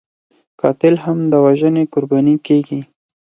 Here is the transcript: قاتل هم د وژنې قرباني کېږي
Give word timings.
قاتل 0.61 0.95
هم 1.05 1.19
د 1.31 1.33
وژنې 1.45 1.83
قرباني 1.93 2.35
کېږي 2.47 2.79